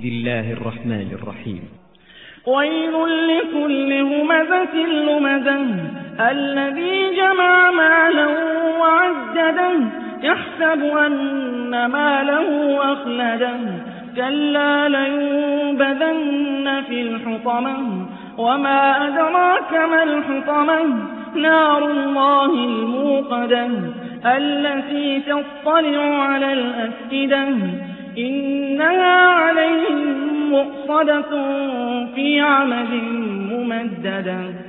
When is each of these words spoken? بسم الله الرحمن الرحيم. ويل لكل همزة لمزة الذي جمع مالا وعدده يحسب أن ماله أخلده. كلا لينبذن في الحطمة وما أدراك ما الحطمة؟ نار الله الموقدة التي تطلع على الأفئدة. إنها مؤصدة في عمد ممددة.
بسم 0.00 0.08
الله 0.08 0.52
الرحمن 0.52 1.08
الرحيم. 1.12 1.62
ويل 2.46 2.92
لكل 3.28 3.92
همزة 3.92 4.76
لمزة 4.76 5.66
الذي 6.30 7.16
جمع 7.16 7.70
مالا 7.70 8.26
وعدده 8.80 9.72
يحسب 10.22 10.96
أن 10.96 11.86
ماله 11.86 12.78
أخلده. 12.92 13.56
كلا 14.16 14.88
لينبذن 14.88 16.82
في 16.88 17.00
الحطمة 17.02 18.06
وما 18.38 19.08
أدراك 19.08 19.72
ما 19.72 20.02
الحطمة؟ 20.02 20.96
نار 21.34 21.84
الله 21.90 22.54
الموقدة 22.54 23.68
التي 24.26 25.20
تطلع 25.20 26.22
على 26.22 26.52
الأفئدة. 26.52 27.48
إنها 28.18 28.89
مؤصدة 31.00 31.30
في 32.14 32.40
عمد 32.40 32.92
ممددة. 33.52 34.50